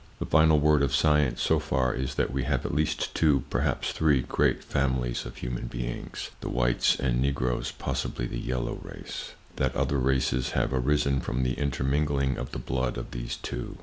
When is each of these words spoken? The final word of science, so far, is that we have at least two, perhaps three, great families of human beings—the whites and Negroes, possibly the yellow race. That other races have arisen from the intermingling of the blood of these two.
The 0.17 0.25
final 0.25 0.57
word 0.59 0.81
of 0.81 0.95
science, 0.95 1.43
so 1.43 1.59
far, 1.59 1.93
is 1.93 2.15
that 2.15 2.33
we 2.33 2.41
have 2.45 2.65
at 2.65 2.73
least 2.73 3.13
two, 3.13 3.43
perhaps 3.51 3.91
three, 3.91 4.23
great 4.23 4.63
families 4.63 5.27
of 5.27 5.35
human 5.35 5.67
beings—the 5.67 6.49
whites 6.49 6.95
and 6.99 7.21
Negroes, 7.21 7.71
possibly 7.71 8.25
the 8.25 8.39
yellow 8.39 8.79
race. 8.81 9.33
That 9.57 9.75
other 9.75 9.99
races 9.99 10.53
have 10.53 10.73
arisen 10.73 11.19
from 11.21 11.43
the 11.43 11.53
intermingling 11.53 12.39
of 12.39 12.51
the 12.51 12.57
blood 12.57 12.97
of 12.97 13.11
these 13.11 13.35
two. 13.37 13.77